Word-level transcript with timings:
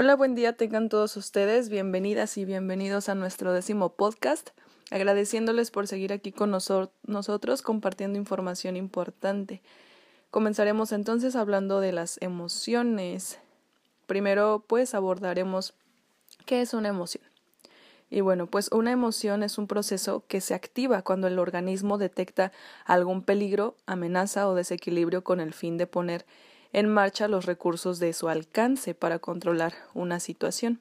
Hola, 0.00 0.14
buen 0.14 0.36
día 0.36 0.52
tengan 0.52 0.88
todos 0.88 1.16
ustedes, 1.16 1.70
bienvenidas 1.70 2.38
y 2.38 2.44
bienvenidos 2.44 3.08
a 3.08 3.16
nuestro 3.16 3.52
décimo 3.52 3.94
podcast, 3.94 4.50
agradeciéndoles 4.92 5.72
por 5.72 5.88
seguir 5.88 6.12
aquí 6.12 6.30
con 6.30 6.52
nosotros 6.52 7.62
compartiendo 7.62 8.16
información 8.16 8.76
importante. 8.76 9.60
Comenzaremos 10.30 10.92
entonces 10.92 11.34
hablando 11.34 11.80
de 11.80 11.90
las 11.90 12.16
emociones. 12.22 13.40
Primero, 14.06 14.62
pues 14.68 14.94
abordaremos 14.94 15.74
qué 16.46 16.62
es 16.62 16.74
una 16.74 16.90
emoción. 16.90 17.24
Y 18.08 18.20
bueno, 18.20 18.46
pues 18.46 18.70
una 18.70 18.92
emoción 18.92 19.42
es 19.42 19.58
un 19.58 19.66
proceso 19.66 20.22
que 20.28 20.40
se 20.40 20.54
activa 20.54 21.02
cuando 21.02 21.26
el 21.26 21.40
organismo 21.40 21.98
detecta 21.98 22.52
algún 22.84 23.24
peligro, 23.24 23.74
amenaza 23.86 24.48
o 24.48 24.54
desequilibrio 24.54 25.24
con 25.24 25.40
el 25.40 25.52
fin 25.52 25.76
de 25.76 25.88
poner 25.88 26.24
en 26.72 26.88
marcha 26.88 27.28
los 27.28 27.46
recursos 27.46 27.98
de 27.98 28.12
su 28.12 28.28
alcance 28.28 28.94
para 28.94 29.18
controlar 29.18 29.72
una 29.94 30.20
situación. 30.20 30.80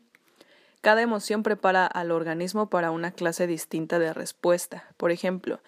Cada 0.81 1.01
emoción 1.01 1.43
prepara 1.43 1.85
al 1.85 2.11
organismo 2.11 2.69
para 2.69 2.91
una 2.91 3.11
clase 3.11 3.47
distinta 3.47 3.99
de 3.99 4.13
respuesta. 4.13 4.85
Por 4.97 5.11
ejemplo, 5.11 5.59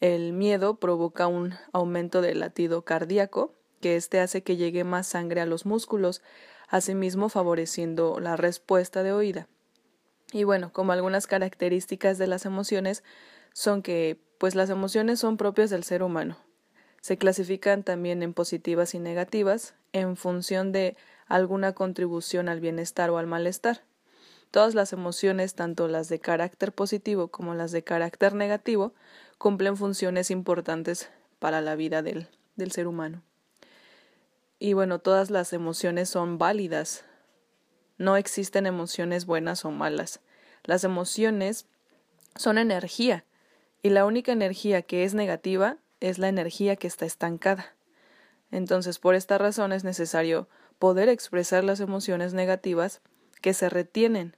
el 0.00 0.32
miedo 0.32 0.76
provoca 0.76 1.26
un 1.26 1.54
aumento 1.72 2.22
del 2.22 2.40
latido 2.40 2.82
cardíaco, 2.82 3.54
que 3.80 3.96
éste 3.96 4.20
hace 4.20 4.42
que 4.42 4.56
llegue 4.56 4.84
más 4.84 5.06
sangre 5.06 5.40
a 5.40 5.46
los 5.46 5.64
músculos, 5.64 6.22
asimismo 6.68 7.28
favoreciendo 7.28 8.18
la 8.20 8.36
respuesta 8.36 9.02
de 9.02 9.12
oída. 9.12 9.48
Y 10.32 10.44
bueno, 10.44 10.72
como 10.72 10.92
algunas 10.92 11.26
características 11.26 12.18
de 12.18 12.26
las 12.26 12.44
emociones 12.44 13.02
son 13.52 13.82
que 13.82 14.20
pues 14.38 14.54
las 14.54 14.70
emociones 14.70 15.18
son 15.18 15.36
propias 15.36 15.70
del 15.70 15.84
ser 15.84 16.02
humano, 16.02 16.36
se 17.08 17.16
clasifican 17.16 17.84
también 17.84 18.22
en 18.22 18.34
positivas 18.34 18.94
y 18.94 18.98
negativas 18.98 19.72
en 19.94 20.14
función 20.14 20.72
de 20.72 20.94
alguna 21.26 21.72
contribución 21.72 22.50
al 22.50 22.60
bienestar 22.60 23.08
o 23.08 23.16
al 23.16 23.26
malestar. 23.26 23.80
Todas 24.50 24.74
las 24.74 24.92
emociones, 24.92 25.54
tanto 25.54 25.88
las 25.88 26.10
de 26.10 26.18
carácter 26.18 26.70
positivo 26.70 27.28
como 27.28 27.54
las 27.54 27.72
de 27.72 27.82
carácter 27.82 28.34
negativo, 28.34 28.92
cumplen 29.38 29.78
funciones 29.78 30.30
importantes 30.30 31.08
para 31.38 31.62
la 31.62 31.76
vida 31.76 32.02
del, 32.02 32.28
del 32.56 32.72
ser 32.72 32.86
humano. 32.86 33.22
Y 34.58 34.74
bueno, 34.74 34.98
todas 34.98 35.30
las 35.30 35.54
emociones 35.54 36.10
son 36.10 36.36
válidas. 36.36 37.06
No 37.96 38.18
existen 38.18 38.66
emociones 38.66 39.24
buenas 39.24 39.64
o 39.64 39.70
malas. 39.70 40.20
Las 40.62 40.84
emociones 40.84 41.64
son 42.36 42.58
energía, 42.58 43.24
y 43.82 43.88
la 43.88 44.04
única 44.04 44.30
energía 44.30 44.82
que 44.82 45.04
es 45.04 45.14
negativa 45.14 45.78
es 46.00 46.18
la 46.18 46.28
energía 46.28 46.76
que 46.76 46.86
está 46.86 47.06
estancada. 47.06 47.74
Entonces, 48.50 48.98
por 48.98 49.14
esta 49.14 49.38
razón 49.38 49.72
es 49.72 49.84
necesario 49.84 50.48
poder 50.78 51.08
expresar 51.08 51.64
las 51.64 51.80
emociones 51.80 52.34
negativas 52.34 53.00
que 53.40 53.54
se 53.54 53.68
retienen, 53.68 54.36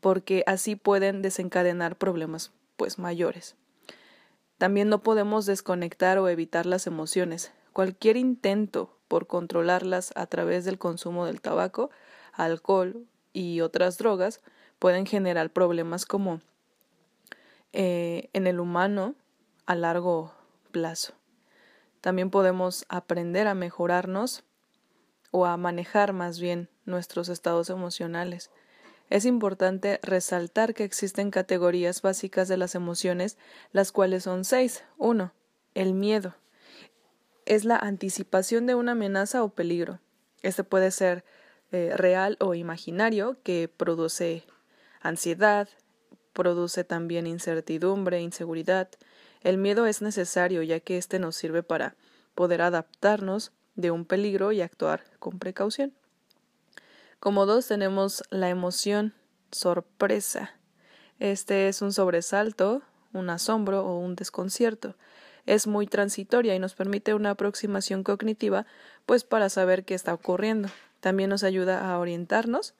porque 0.00 0.44
así 0.46 0.76
pueden 0.76 1.22
desencadenar 1.22 1.96
problemas 1.96 2.52
pues 2.76 2.98
mayores. 2.98 3.56
También 4.58 4.88
no 4.88 5.02
podemos 5.02 5.46
desconectar 5.46 6.18
o 6.18 6.28
evitar 6.28 6.66
las 6.66 6.86
emociones. 6.86 7.52
Cualquier 7.72 8.16
intento 8.16 8.96
por 9.08 9.26
controlarlas 9.26 10.12
a 10.16 10.26
través 10.26 10.64
del 10.64 10.78
consumo 10.78 11.26
del 11.26 11.40
tabaco, 11.40 11.90
alcohol 12.32 13.06
y 13.32 13.60
otras 13.60 13.98
drogas 13.98 14.40
pueden 14.78 15.06
generar 15.06 15.50
problemas 15.50 16.06
como 16.06 16.40
eh, 17.72 18.30
en 18.32 18.46
el 18.46 18.60
humano 18.60 19.14
a 19.66 19.74
largo 19.74 20.32
plazo. 20.68 21.14
También 22.00 22.30
podemos 22.30 22.84
aprender 22.88 23.46
a 23.48 23.54
mejorarnos 23.54 24.44
o 25.30 25.46
a 25.46 25.56
manejar 25.56 26.12
más 26.12 26.40
bien 26.40 26.68
nuestros 26.84 27.28
estados 27.28 27.70
emocionales. 27.70 28.50
Es 29.10 29.24
importante 29.24 30.00
resaltar 30.02 30.74
que 30.74 30.84
existen 30.84 31.30
categorías 31.30 32.02
básicas 32.02 32.48
de 32.48 32.56
las 32.56 32.74
emociones, 32.74 33.38
las 33.72 33.90
cuales 33.90 34.24
son 34.24 34.44
seis. 34.44 34.84
Uno, 34.98 35.32
el 35.74 35.94
miedo. 35.94 36.34
Es 37.46 37.64
la 37.64 37.76
anticipación 37.76 38.66
de 38.66 38.74
una 38.74 38.92
amenaza 38.92 39.42
o 39.42 39.48
peligro. 39.48 40.00
Este 40.42 40.62
puede 40.64 40.90
ser 40.90 41.24
eh, 41.72 41.92
real 41.96 42.36
o 42.40 42.54
imaginario, 42.54 43.38
que 43.42 43.68
produce 43.74 44.44
ansiedad, 45.00 45.68
produce 46.34 46.84
también 46.84 47.26
incertidumbre, 47.26 48.20
inseguridad, 48.20 48.88
el 49.42 49.58
miedo 49.58 49.86
es 49.86 50.02
necesario 50.02 50.62
ya 50.62 50.80
que 50.80 50.98
éste 50.98 51.18
nos 51.18 51.36
sirve 51.36 51.62
para 51.62 51.96
poder 52.34 52.62
adaptarnos 52.62 53.52
de 53.74 53.90
un 53.90 54.04
peligro 54.04 54.52
y 54.52 54.60
actuar 54.60 55.04
con 55.18 55.38
precaución. 55.38 55.92
Como 57.20 57.46
dos 57.46 57.66
tenemos 57.66 58.22
la 58.30 58.48
emoción 58.48 59.14
sorpresa. 59.50 60.54
Este 61.18 61.68
es 61.68 61.82
un 61.82 61.92
sobresalto, 61.92 62.82
un 63.12 63.30
asombro 63.30 63.84
o 63.84 63.98
un 63.98 64.14
desconcierto. 64.14 64.94
Es 65.46 65.66
muy 65.66 65.86
transitoria 65.86 66.54
y 66.54 66.58
nos 66.58 66.74
permite 66.74 67.14
una 67.14 67.30
aproximación 67.30 68.02
cognitiva, 68.02 68.66
pues 69.06 69.24
para 69.24 69.48
saber 69.48 69.84
qué 69.84 69.94
está 69.94 70.14
ocurriendo. 70.14 70.68
También 71.00 71.30
nos 71.30 71.42
ayuda 71.42 71.90
a 71.90 71.98
orientarnos 71.98 72.74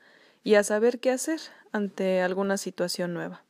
y 0.44 0.54
a 0.54 0.62
saber 0.62 1.00
qué 1.00 1.10
hacer 1.10 1.40
ante 1.72 2.20
alguna 2.20 2.58
situación 2.58 3.14
nueva. 3.14 3.42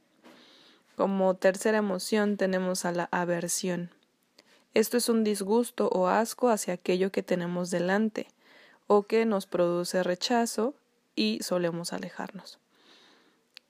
Como 0.98 1.36
tercera 1.36 1.78
emoción 1.78 2.36
tenemos 2.36 2.84
a 2.84 2.90
la 2.90 3.08
aversión. 3.12 3.92
Esto 4.74 4.96
es 4.96 5.08
un 5.08 5.22
disgusto 5.22 5.88
o 5.90 6.08
asco 6.08 6.48
hacia 6.48 6.74
aquello 6.74 7.12
que 7.12 7.22
tenemos 7.22 7.70
delante 7.70 8.26
o 8.88 9.04
que 9.04 9.24
nos 9.24 9.46
produce 9.46 10.02
rechazo 10.02 10.74
y 11.14 11.38
solemos 11.40 11.92
alejarnos. 11.92 12.58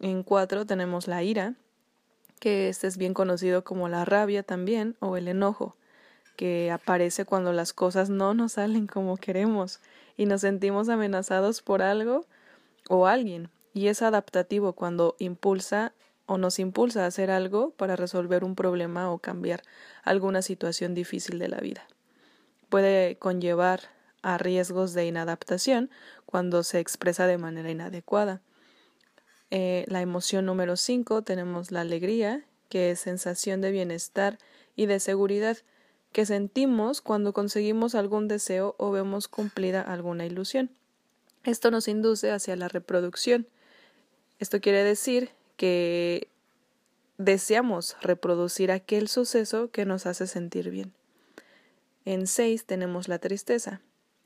En 0.00 0.22
cuatro 0.22 0.64
tenemos 0.64 1.06
la 1.06 1.22
ira, 1.22 1.52
que 2.40 2.70
este 2.70 2.86
es 2.86 2.96
bien 2.96 3.12
conocido 3.12 3.62
como 3.62 3.90
la 3.90 4.06
rabia 4.06 4.42
también 4.42 4.96
o 5.00 5.18
el 5.18 5.28
enojo, 5.28 5.76
que 6.34 6.70
aparece 6.70 7.26
cuando 7.26 7.52
las 7.52 7.74
cosas 7.74 8.08
no 8.08 8.32
nos 8.32 8.52
salen 8.52 8.86
como 8.86 9.18
queremos 9.18 9.80
y 10.16 10.24
nos 10.24 10.40
sentimos 10.40 10.88
amenazados 10.88 11.60
por 11.60 11.82
algo 11.82 12.24
o 12.88 13.06
alguien, 13.06 13.50
y 13.74 13.88
es 13.88 14.00
adaptativo 14.00 14.72
cuando 14.72 15.14
impulsa 15.18 15.92
o 16.28 16.36
nos 16.36 16.58
impulsa 16.58 17.04
a 17.04 17.06
hacer 17.06 17.30
algo 17.30 17.70
para 17.70 17.96
resolver 17.96 18.44
un 18.44 18.54
problema 18.54 19.10
o 19.10 19.18
cambiar 19.18 19.62
alguna 20.04 20.42
situación 20.42 20.94
difícil 20.94 21.38
de 21.38 21.48
la 21.48 21.56
vida. 21.56 21.88
Puede 22.68 23.16
conllevar 23.16 23.80
a 24.20 24.36
riesgos 24.36 24.92
de 24.92 25.06
inadaptación 25.06 25.90
cuando 26.26 26.62
se 26.64 26.80
expresa 26.80 27.26
de 27.26 27.38
manera 27.38 27.70
inadecuada. 27.70 28.42
Eh, 29.50 29.86
la 29.88 30.02
emoción 30.02 30.44
número 30.44 30.76
5 30.76 31.22
tenemos 31.22 31.72
la 31.72 31.80
alegría, 31.80 32.44
que 32.68 32.90
es 32.90 33.00
sensación 33.00 33.62
de 33.62 33.70
bienestar 33.70 34.36
y 34.76 34.84
de 34.84 35.00
seguridad 35.00 35.56
que 36.12 36.26
sentimos 36.26 37.00
cuando 37.00 37.32
conseguimos 37.32 37.94
algún 37.94 38.28
deseo 38.28 38.74
o 38.76 38.90
vemos 38.90 39.28
cumplida 39.28 39.80
alguna 39.80 40.26
ilusión. 40.26 40.70
Esto 41.44 41.70
nos 41.70 41.88
induce 41.88 42.32
hacia 42.32 42.54
la 42.54 42.68
reproducción. 42.68 43.46
Esto 44.38 44.60
quiere 44.60 44.84
decir 44.84 45.37
que 45.58 46.28
deseamos 47.18 47.96
reproducir 48.00 48.72
aquel 48.72 49.08
suceso 49.08 49.70
que 49.70 49.84
nos 49.84 50.06
hace 50.06 50.26
sentir 50.26 50.70
bien. 50.70 50.94
En 52.06 52.26
seis 52.26 52.64
tenemos 52.64 53.08
la 53.08 53.18
tristeza, 53.18 53.82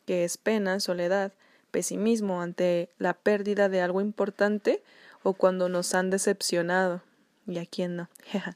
que 0.06 0.22
es 0.22 0.36
pena, 0.36 0.78
soledad, 0.78 1.32
pesimismo 1.72 2.42
ante 2.42 2.90
la 2.98 3.14
pérdida 3.14 3.68
de 3.68 3.80
algo 3.80 4.00
importante 4.00 4.84
o 5.24 5.32
cuando 5.32 5.68
nos 5.68 5.94
han 5.96 6.10
decepcionado. 6.10 7.02
¿Y 7.48 7.58
a 7.58 7.66
quién 7.66 7.96
no? 7.96 8.08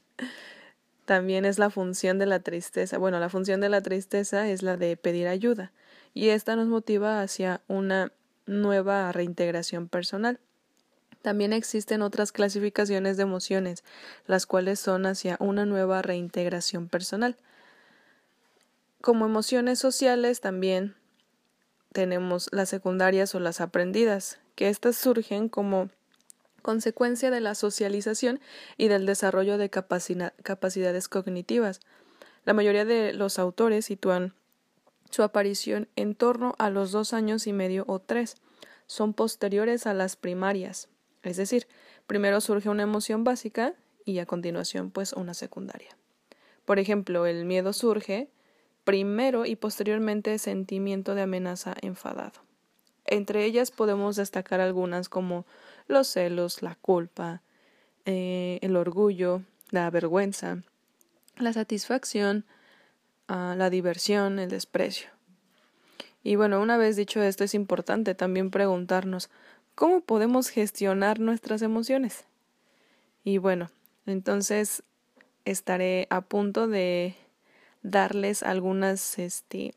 También 1.05 1.43
es 1.43 1.59
la 1.59 1.69
función 1.69 2.19
de 2.19 2.25
la 2.25 2.39
tristeza. 2.39 2.97
Bueno, 2.97 3.19
la 3.19 3.29
función 3.29 3.59
de 3.59 3.69
la 3.69 3.81
tristeza 3.81 4.47
es 4.49 4.61
la 4.61 4.77
de 4.77 4.95
pedir 4.95 5.27
ayuda 5.27 5.73
y 6.13 6.29
esta 6.29 6.55
nos 6.55 6.67
motiva 6.67 7.21
hacia 7.21 7.61
una 7.67 8.11
nueva 8.45 9.11
reintegración 9.11 9.89
personal. 9.89 10.39
También 11.27 11.51
existen 11.51 12.03
otras 12.03 12.31
clasificaciones 12.31 13.17
de 13.17 13.23
emociones, 13.23 13.83
las 14.27 14.45
cuales 14.45 14.79
son 14.79 15.05
hacia 15.05 15.35
una 15.41 15.65
nueva 15.65 16.01
reintegración 16.01 16.87
personal. 16.87 17.35
Como 19.01 19.25
emociones 19.25 19.77
sociales 19.77 20.39
también 20.39 20.95
tenemos 21.91 22.47
las 22.53 22.69
secundarias 22.69 23.35
o 23.35 23.41
las 23.41 23.59
aprendidas, 23.59 24.39
que 24.55 24.69
éstas 24.69 24.95
surgen 24.95 25.49
como 25.49 25.89
consecuencia 26.61 27.29
de 27.29 27.41
la 27.41 27.55
socialización 27.55 28.39
y 28.77 28.87
del 28.87 29.05
desarrollo 29.05 29.57
de 29.57 29.69
capacidades 29.69 31.09
cognitivas. 31.09 31.81
La 32.45 32.53
mayoría 32.53 32.85
de 32.85 33.11
los 33.11 33.37
autores 33.37 33.83
sitúan 33.83 34.33
su 35.09 35.23
aparición 35.23 35.89
en 35.97 36.15
torno 36.15 36.55
a 36.57 36.69
los 36.69 36.93
dos 36.93 37.11
años 37.11 37.47
y 37.47 37.51
medio 37.51 37.83
o 37.85 37.99
tres. 37.99 38.37
Son 38.85 39.13
posteriores 39.13 39.87
a 39.87 39.93
las 39.93 40.15
primarias. 40.15 40.87
Es 41.23 41.37
decir, 41.37 41.67
primero 42.05 42.41
surge 42.41 42.69
una 42.69 42.83
emoción 42.83 43.23
básica 43.23 43.73
y 44.05 44.19
a 44.19 44.25
continuación 44.25 44.91
pues 44.91 45.13
una 45.13 45.33
secundaria. 45.33 45.97
Por 46.65 46.79
ejemplo, 46.79 47.25
el 47.25 47.45
miedo 47.45 47.73
surge 47.73 48.29
primero 48.83 49.45
y 49.45 49.55
posteriormente 49.55 50.37
sentimiento 50.39 51.13
de 51.15 51.23
amenaza 51.23 51.75
enfadado. 51.81 52.41
Entre 53.05 53.45
ellas 53.45 53.71
podemos 53.71 54.15
destacar 54.15 54.59
algunas 54.59 55.09
como 55.09 55.45
los 55.87 56.07
celos, 56.07 56.61
la 56.61 56.75
culpa, 56.75 57.41
eh, 58.05 58.59
el 58.61 58.75
orgullo, 58.75 59.41
la 59.71 59.89
vergüenza, 59.89 60.63
la 61.37 61.53
satisfacción, 61.53 62.45
ah, 63.27 63.55
la 63.57 63.69
diversión, 63.69 64.39
el 64.39 64.49
desprecio. 64.49 65.09
Y 66.23 66.35
bueno, 66.35 66.61
una 66.61 66.77
vez 66.77 66.95
dicho 66.95 67.21
esto, 67.21 67.43
es 67.43 67.53
importante 67.53 68.15
también 68.15 68.51
preguntarnos 68.51 69.29
cómo 69.77 70.01
podemos 70.01 70.49
gestionar 70.49 71.19
nuestras 71.19 71.61
emociones. 71.61 72.25
Y 73.23 73.37
bueno, 73.37 73.69
entonces 74.07 74.81
estaré 75.45 76.07
a 76.09 76.21
punto 76.21 76.67
de 76.67 77.13
darles 77.83 78.41
este, 79.19 79.75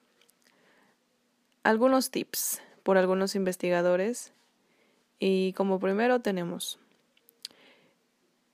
algunos 1.64 2.10
tips 2.10 2.62
por 2.82 2.96
algunos 2.96 3.34
investigadores. 3.34 4.32
Y 5.18 5.52
como 5.52 5.78
primero 5.78 6.20
tenemos 6.20 6.78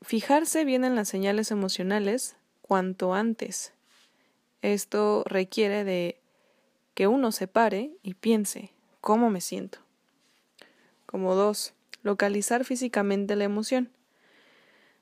fijarse 0.02 0.64
bien 0.64 0.84
en 0.84 0.96
las 0.96 1.08
señales 1.08 1.52
emocionales 1.52 2.34
cuanto 2.60 3.14
antes. 3.14 3.72
Esto 4.62 5.22
requiere 5.24 5.84
de 5.84 6.18
que 6.94 7.06
uno 7.06 7.30
se 7.30 7.46
pare 7.46 7.92
y 8.02 8.14
piense 8.14 8.72
cómo 9.00 9.30
me 9.30 9.40
siento. 9.40 9.85
Como 11.16 11.34
dos, 11.34 11.72
localizar 12.02 12.66
físicamente 12.66 13.36
la 13.36 13.44
emoción. 13.44 13.88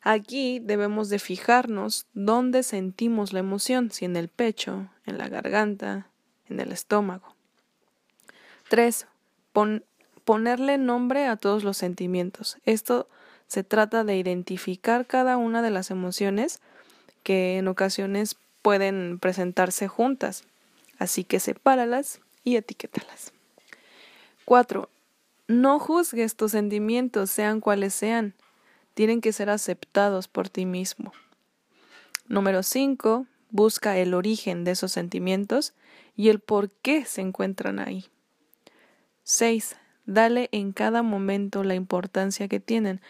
Aquí 0.01 0.61
debemos 0.61 1.09
de 1.09 1.19
fijarnos 1.19 2.07
dónde 2.15 2.63
sentimos 2.63 3.33
la 3.33 3.41
emoción, 3.41 3.91
si 3.91 4.05
en 4.05 4.15
el 4.15 4.29
pecho, 4.29 4.89
en 5.07 5.19
la 5.19 5.29
garganta, 5.29 6.07
en 6.49 6.61
el 6.61 6.71
estómago. 6.71 7.35
3. 8.69 9.09
ponerle 10.25 10.79
nombre 10.79 11.27
a 11.27 11.35
todos 11.35 11.65
los 11.65 11.79
sentimientos. 11.79 12.59
Esto 12.65 13.09
se 13.49 13.65
trata 13.65 14.05
de 14.05 14.17
identificar 14.17 15.07
cada 15.07 15.37
una 15.37 15.63
de 15.63 15.73
las 15.73 15.91
emociones 15.91 16.61
que 17.25 17.59
en 17.59 17.67
ocasiones 17.67 18.37
pueden 18.63 19.19
presentarse 19.19 19.89
juntas. 19.89 20.45
Así 20.97 21.25
que 21.25 21.41
sepáralas 21.41 22.21
y 22.45 22.55
etiquétalas. 22.55 23.33
4. 24.45 24.89
No 25.47 25.79
juzgues 25.79 26.37
tus 26.37 26.53
sentimientos, 26.53 27.31
sean 27.31 27.61
cuales 27.61 27.93
sean 27.93 28.35
tienen 28.95 29.21
que 29.21 29.33
ser 29.33 29.51
aceptados 29.51 30.29
por 30.29 30.49
ti 30.49 30.65
mismo. 30.65 31.13
Número 32.29 32.63
5. 32.63 33.27
Busca 33.51 33.99
el 33.99 34.15
origen 34.15 34.65
de 34.65 34.71
esos 34.71 34.93
sentimientos 34.93 35.75
y 36.17 36.31
el 36.31 36.41
por 36.41 36.71
qué 36.71 37.05
se 37.05 37.21
encuentran 37.21 37.79
ahí. 37.79 38.07
6. 39.25 39.77
Dale 40.07 40.49
en 40.53 40.73
cada 40.73 41.03
momento 41.03 41.63
la 41.63 41.75
importancia 41.75 42.49
que 42.49 42.61
tienen. 42.61 43.01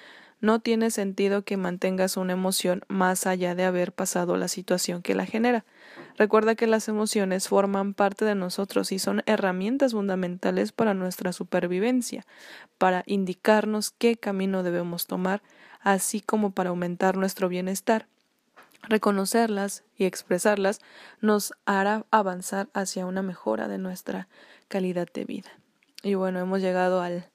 No 0.44 0.58
tiene 0.58 0.90
sentido 0.90 1.40
que 1.40 1.56
mantengas 1.56 2.18
una 2.18 2.34
emoción 2.34 2.82
más 2.86 3.26
allá 3.26 3.54
de 3.54 3.64
haber 3.64 3.92
pasado 3.92 4.36
la 4.36 4.48
situación 4.48 5.00
que 5.00 5.14
la 5.14 5.24
genera. 5.24 5.64
Recuerda 6.18 6.54
que 6.54 6.66
las 6.66 6.86
emociones 6.86 7.48
forman 7.48 7.94
parte 7.94 8.26
de 8.26 8.34
nosotros 8.34 8.92
y 8.92 8.98
son 8.98 9.22
herramientas 9.24 9.92
fundamentales 9.92 10.70
para 10.70 10.92
nuestra 10.92 11.32
supervivencia, 11.32 12.26
para 12.76 13.04
indicarnos 13.06 13.90
qué 13.90 14.16
camino 14.16 14.62
debemos 14.62 15.06
tomar 15.06 15.40
así 15.80 16.20
como 16.20 16.50
para 16.50 16.68
aumentar 16.68 17.16
nuestro 17.16 17.48
bienestar. 17.48 18.06
Reconocerlas 18.82 19.82
y 19.96 20.04
expresarlas 20.04 20.82
nos 21.22 21.54
hará 21.64 22.04
avanzar 22.10 22.68
hacia 22.74 23.06
una 23.06 23.22
mejora 23.22 23.66
de 23.66 23.78
nuestra 23.78 24.28
calidad 24.68 25.08
de 25.10 25.24
vida. 25.24 25.52
Y 26.02 26.16
bueno, 26.16 26.38
hemos 26.38 26.60
llegado 26.60 27.00
al 27.00 27.30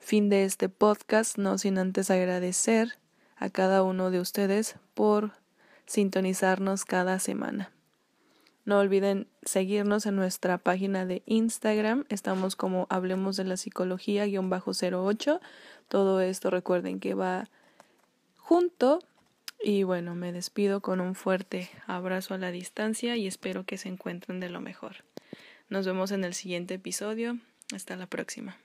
fin 0.00 0.28
de 0.28 0.44
este 0.44 0.68
podcast, 0.68 1.38
no 1.38 1.56
sin 1.58 1.78
antes 1.78 2.10
agradecer 2.10 2.98
a 3.36 3.48
cada 3.50 3.84
uno 3.84 4.10
de 4.10 4.18
ustedes 4.18 4.74
por 4.94 5.32
sintonizarnos 5.86 6.84
cada 6.84 7.20
semana. 7.20 7.70
No 8.64 8.78
olviden 8.78 9.26
seguirnos 9.42 10.06
en 10.06 10.16
nuestra 10.16 10.58
página 10.58 11.06
de 11.06 11.22
Instagram. 11.26 12.04
Estamos 12.08 12.56
como 12.56 12.86
Hablemos 12.90 13.36
de 13.36 13.44
la 13.44 13.56
Psicología-08. 13.56 15.40
Todo 15.88 16.20
esto 16.20 16.50
recuerden 16.50 17.00
que 17.00 17.14
va 17.14 17.48
junto. 18.36 19.00
Y 19.62 19.82
bueno, 19.82 20.14
me 20.14 20.32
despido 20.32 20.80
con 20.80 21.00
un 21.00 21.14
fuerte 21.14 21.70
abrazo 21.86 22.34
a 22.34 22.38
la 22.38 22.50
distancia 22.50 23.16
y 23.16 23.26
espero 23.26 23.64
que 23.64 23.76
se 23.78 23.88
encuentren 23.88 24.40
de 24.40 24.50
lo 24.50 24.60
mejor. 24.60 24.96
Nos 25.68 25.86
vemos 25.86 26.10
en 26.10 26.24
el 26.24 26.34
siguiente 26.34 26.74
episodio. 26.74 27.38
Hasta 27.72 27.96
la 27.96 28.06
próxima. 28.06 28.56